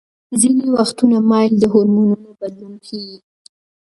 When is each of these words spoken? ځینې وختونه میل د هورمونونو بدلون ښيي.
ځینې 0.39 0.65
وختونه 0.75 1.17
میل 1.29 1.51
د 1.59 1.63
هورمونونو 1.73 2.29
بدلون 2.39 2.73
ښيي. 2.85 3.17